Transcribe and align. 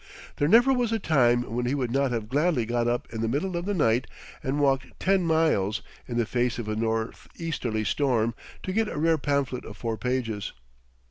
There 0.37 0.47
never 0.47 0.73
was 0.73 0.91
a 0.91 0.97
time 0.97 1.43
when 1.43 1.67
he 1.67 1.75
would 1.75 1.91
not 1.91 2.11
have 2.11 2.27
gladly 2.27 2.65
got 2.65 2.87
up 2.87 3.07
in 3.13 3.21
the 3.21 3.27
middle 3.27 3.55
of 3.55 3.65
the 3.65 3.73
night 3.75 4.07
and 4.41 4.59
walked 4.59 4.99
ten 4.99 5.21
miles, 5.23 5.83
in 6.07 6.17
the 6.17 6.25
face 6.25 6.57
of 6.57 6.67
a 6.67 6.75
northeasterly 6.75 7.83
storm, 7.83 8.33
to 8.63 8.73
get 8.73 8.87
a 8.87 8.97
rare 8.97 9.19
pamphlet 9.19 9.63
of 9.63 9.77
four 9.77 9.97
pages. 9.97 10.53